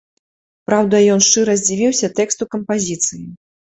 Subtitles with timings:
[0.69, 3.25] Праўда, ён шчыра здзівіўся тэксту кампазіцыі.